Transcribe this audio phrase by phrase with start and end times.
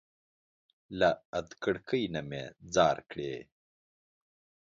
[0.99, 3.35] له ادکړکۍ نه مي ځار کړى